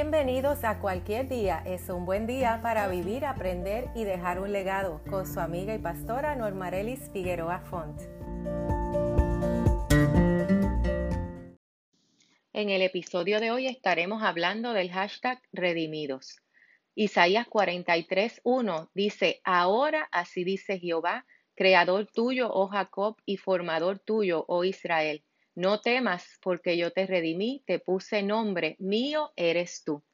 Bienvenidos 0.00 0.62
a 0.62 0.78
Cualquier 0.78 1.28
Día. 1.28 1.60
Es 1.66 1.88
un 1.88 2.06
buen 2.06 2.28
día 2.28 2.60
para 2.62 2.86
vivir, 2.86 3.24
aprender 3.24 3.90
y 3.96 4.04
dejar 4.04 4.38
un 4.38 4.52
legado 4.52 5.02
con 5.10 5.26
su 5.26 5.40
amiga 5.40 5.74
y 5.74 5.80
pastora 5.80 6.36
Normarelis 6.36 7.10
Figueroa 7.12 7.58
Font. 7.62 8.00
En 12.52 12.70
el 12.70 12.82
episodio 12.82 13.40
de 13.40 13.50
hoy 13.50 13.66
estaremos 13.66 14.22
hablando 14.22 14.72
del 14.72 14.88
hashtag 14.92 15.42
Redimidos. 15.50 16.42
Isaías 16.94 17.48
43.1 17.48 18.90
dice, 18.94 19.40
Ahora 19.42 20.08
así 20.12 20.44
dice 20.44 20.78
Jehová, 20.78 21.26
creador 21.56 22.06
tuyo, 22.06 22.48
oh 22.52 22.68
Jacob, 22.68 23.16
y 23.26 23.36
formador 23.36 23.98
tuyo, 23.98 24.44
oh 24.46 24.62
Israel 24.62 25.24
no 25.58 25.80
temas, 25.80 26.38
porque 26.40 26.76
yo 26.76 26.92
te 26.92 27.04
redimí, 27.04 27.64
te 27.66 27.80
puse 27.80 28.22
nombre, 28.22 28.76
mío 28.78 29.32
eres 29.34 29.82
tú. 29.84 30.04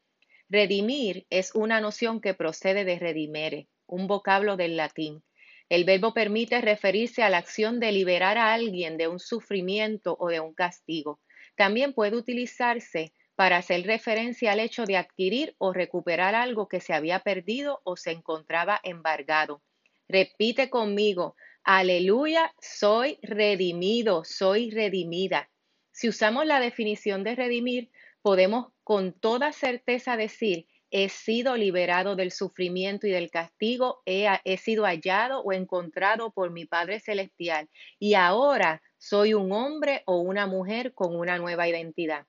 Redimir 0.48 1.26
es 1.28 1.54
una 1.54 1.82
noción 1.82 2.22
que 2.22 2.32
procede 2.32 2.86
de 2.86 2.98
redimere, 2.98 3.68
un 3.86 4.06
vocablo 4.06 4.56
del 4.56 4.78
latín. 4.78 5.22
El 5.68 5.84
verbo 5.84 6.14
permite 6.14 6.62
referirse 6.62 7.22
a 7.22 7.28
la 7.28 7.36
acción 7.36 7.78
de 7.78 7.92
liberar 7.92 8.38
a 8.38 8.54
alguien 8.54 8.96
de 8.96 9.06
un 9.06 9.20
sufrimiento 9.20 10.16
o 10.18 10.28
de 10.28 10.40
un 10.40 10.54
castigo. 10.54 11.20
También 11.56 11.92
puede 11.92 12.16
utilizarse 12.16 13.12
para 13.34 13.58
hacer 13.58 13.84
referencia 13.84 14.52
al 14.52 14.60
hecho 14.60 14.86
de 14.86 14.96
adquirir 14.96 15.54
o 15.58 15.74
recuperar 15.74 16.34
algo 16.34 16.68
que 16.68 16.80
se 16.80 16.94
había 16.94 17.18
perdido 17.18 17.82
o 17.84 17.98
se 17.98 18.12
encontraba 18.12 18.80
embargado. 18.82 19.62
Repite 20.08 20.70
conmigo, 20.70 21.36
Aleluya, 21.66 22.54
soy 22.60 23.18
redimido, 23.22 24.22
soy 24.24 24.70
redimida. 24.70 25.48
Si 25.92 26.10
usamos 26.10 26.44
la 26.44 26.60
definición 26.60 27.24
de 27.24 27.34
redimir, 27.34 27.90
podemos 28.20 28.66
con 28.82 29.14
toda 29.14 29.50
certeza 29.50 30.18
decir, 30.18 30.66
he 30.90 31.08
sido 31.08 31.56
liberado 31.56 32.16
del 32.16 32.32
sufrimiento 32.32 33.06
y 33.06 33.12
del 33.12 33.30
castigo, 33.30 34.02
he, 34.04 34.58
sido 34.58 34.84
hallado 34.84 35.40
o 35.40 35.54
encontrado 35.54 36.32
por 36.32 36.50
mi 36.50 36.66
Padre 36.66 37.00
Celestial 37.00 37.70
y 37.98 38.12
ahora 38.12 38.82
soy 38.98 39.32
un 39.32 39.50
hombre 39.50 40.02
o 40.04 40.18
una 40.18 40.46
mujer 40.46 40.92
con 40.92 41.16
una 41.16 41.38
nueva 41.38 41.66
identidad. 41.66 42.26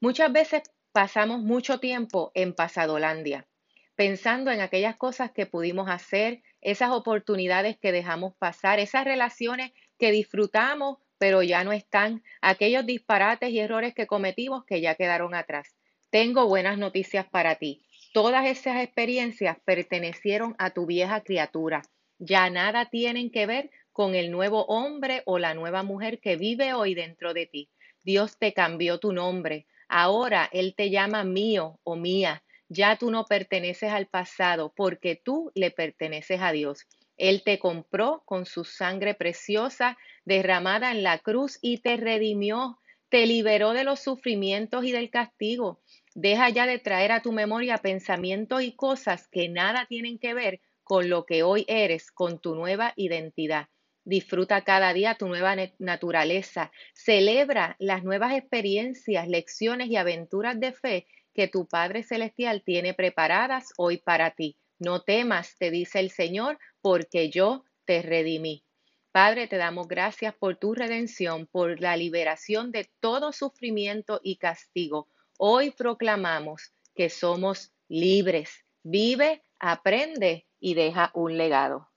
Muchas 0.00 0.32
veces 0.32 0.62
pasamos 0.90 1.42
mucho 1.42 1.80
tiempo 1.80 2.32
en 2.34 2.54
Pasadolandia, 2.54 3.46
pensando 3.94 4.50
en 4.50 4.62
aquellas 4.62 4.96
cosas 4.96 5.32
que 5.32 5.44
pudimos 5.44 5.90
hacer, 5.90 6.42
esas 6.64 6.90
oportunidades 6.90 7.78
que 7.78 7.92
dejamos 7.92 8.34
pasar, 8.36 8.80
esas 8.80 9.04
relaciones 9.04 9.70
que 9.98 10.10
disfrutamos 10.10 10.98
pero 11.24 11.42
ya 11.42 11.64
no 11.64 11.72
están, 11.72 12.22
aquellos 12.42 12.84
disparates 12.84 13.48
y 13.48 13.58
errores 13.58 13.94
que 13.94 14.06
cometimos 14.06 14.66
que 14.66 14.82
ya 14.82 14.94
quedaron 14.94 15.34
atrás. 15.34 15.74
Tengo 16.10 16.46
buenas 16.46 16.76
noticias 16.76 17.24
para 17.24 17.54
ti. 17.54 17.86
Todas 18.12 18.44
esas 18.46 18.82
experiencias 18.82 19.56
pertenecieron 19.64 20.54
a 20.58 20.68
tu 20.68 20.84
vieja 20.84 21.22
criatura. 21.22 21.80
Ya 22.18 22.50
nada 22.50 22.90
tienen 22.90 23.30
que 23.30 23.46
ver 23.46 23.70
con 23.90 24.14
el 24.14 24.30
nuevo 24.30 24.66
hombre 24.66 25.22
o 25.24 25.38
la 25.38 25.54
nueva 25.54 25.82
mujer 25.82 26.20
que 26.20 26.36
vive 26.36 26.74
hoy 26.74 26.94
dentro 26.94 27.32
de 27.32 27.46
ti. 27.46 27.70
Dios 28.02 28.38
te 28.38 28.52
cambió 28.52 28.98
tu 28.98 29.12
nombre. 29.12 29.66
Ahora 29.88 30.50
Él 30.52 30.74
te 30.76 30.90
llama 30.90 31.24
mío 31.24 31.80
o 31.84 31.96
mía. 31.96 32.43
Ya 32.68 32.96
tú 32.96 33.10
no 33.10 33.24
perteneces 33.24 33.92
al 33.92 34.06
pasado 34.06 34.72
porque 34.74 35.20
tú 35.22 35.52
le 35.54 35.70
perteneces 35.70 36.40
a 36.40 36.52
Dios. 36.52 36.86
Él 37.16 37.42
te 37.44 37.58
compró 37.58 38.22
con 38.24 38.46
su 38.46 38.64
sangre 38.64 39.14
preciosa 39.14 39.96
derramada 40.24 40.90
en 40.90 41.02
la 41.02 41.18
cruz 41.18 41.58
y 41.62 41.78
te 41.78 41.96
redimió, 41.96 42.80
te 43.08 43.26
liberó 43.26 43.72
de 43.72 43.84
los 43.84 44.00
sufrimientos 44.00 44.84
y 44.84 44.92
del 44.92 45.10
castigo. 45.10 45.80
Deja 46.14 46.48
ya 46.48 46.66
de 46.66 46.78
traer 46.78 47.12
a 47.12 47.22
tu 47.22 47.32
memoria 47.32 47.78
pensamientos 47.78 48.62
y 48.62 48.74
cosas 48.74 49.28
que 49.28 49.48
nada 49.48 49.86
tienen 49.86 50.18
que 50.18 50.34
ver 50.34 50.60
con 50.82 51.08
lo 51.08 51.24
que 51.24 51.42
hoy 51.42 51.64
eres, 51.68 52.10
con 52.10 52.40
tu 52.40 52.54
nueva 52.54 52.92
identidad. 52.96 53.68
Disfruta 54.04 54.62
cada 54.62 54.92
día 54.92 55.14
tu 55.14 55.28
nueva 55.28 55.56
naturaleza. 55.78 56.70
Celebra 56.92 57.74
las 57.78 58.04
nuevas 58.04 58.34
experiencias, 58.34 59.28
lecciones 59.28 59.88
y 59.88 59.96
aventuras 59.96 60.60
de 60.60 60.72
fe 60.72 61.06
que 61.32 61.48
tu 61.48 61.66
Padre 61.66 62.02
Celestial 62.02 62.62
tiene 62.62 62.92
preparadas 62.92 63.72
hoy 63.78 63.96
para 63.96 64.32
ti. 64.32 64.58
No 64.78 65.02
temas, 65.02 65.56
te 65.56 65.70
dice 65.70 66.00
el 66.00 66.10
Señor, 66.10 66.58
porque 66.82 67.30
yo 67.30 67.64
te 67.86 68.02
redimí. 68.02 68.64
Padre, 69.10 69.46
te 69.46 69.56
damos 69.56 69.88
gracias 69.88 70.34
por 70.34 70.56
tu 70.56 70.74
redención, 70.74 71.46
por 71.46 71.80
la 71.80 71.96
liberación 71.96 72.72
de 72.72 72.90
todo 73.00 73.32
sufrimiento 73.32 74.20
y 74.22 74.36
castigo. 74.36 75.08
Hoy 75.38 75.70
proclamamos 75.70 76.74
que 76.94 77.08
somos 77.08 77.72
libres. 77.88 78.64
Vive, 78.82 79.42
aprende 79.58 80.46
y 80.60 80.74
deja 80.74 81.10
un 81.14 81.38
legado. 81.38 81.93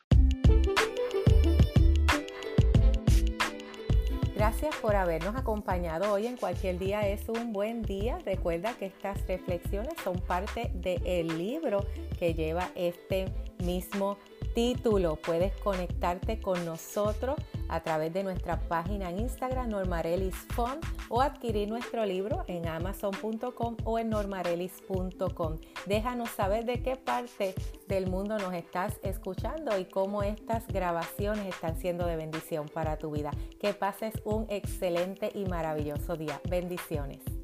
Gracias 4.38 4.76
por 4.76 4.96
habernos 4.96 5.36
acompañado 5.36 6.14
hoy 6.14 6.28
en 6.28 6.38
cualquier 6.38 6.78
día 6.78 7.08
es 7.08 7.28
un 7.28 7.54
buen 7.54 7.82
día. 7.82 8.20
Recuerda 8.24 8.76
que 8.78 8.86
estas 8.86 9.26
reflexiones 9.26 9.96
son 10.04 10.20
parte 10.20 10.70
del 10.76 11.40
libro 11.40 11.84
que 12.20 12.36
lleva 12.36 12.70
este 12.76 13.26
mismo 13.64 14.20
título. 14.58 15.18
Puedes 15.18 15.56
conectarte 15.58 16.40
con 16.40 16.66
nosotros 16.66 17.36
a 17.70 17.82
través 17.82 18.12
de 18.12 18.24
nuestra 18.24 18.60
página 18.60 19.12
en 19.12 19.20
Instagram 19.20 19.70
Normarelis 19.70 20.34
Fund 20.56 20.84
o 21.10 21.22
adquirir 21.22 21.70
nuestro 21.70 22.04
libro 22.08 22.44
en 22.48 22.68
amazon.com 22.68 23.78
o 23.84 24.00
en 24.00 24.10
normarelis.com. 24.10 25.58
Déjanos 25.86 26.32
saber 26.32 26.66
de 26.66 26.82
qué 26.82 26.96
parte 26.96 27.54
del 27.88 28.08
mundo 28.08 28.40
nos 28.40 28.56
estás 28.56 29.00
escuchando 29.04 29.78
y 29.78 29.86
cómo 29.86 30.24
estas 30.24 30.66
grabaciones 30.68 31.46
están 31.46 31.80
siendo 31.80 32.08
de 32.08 32.16
bendición 32.16 32.68
para 32.68 32.98
tu 32.98 33.12
vida. 33.12 33.30
Que 33.60 33.76
pases 33.76 34.16
un 34.26 34.48
excelente 34.50 35.30
y 35.36 35.46
maravilloso 35.46 36.18
día. 36.18 36.42
Bendiciones. 36.50 37.37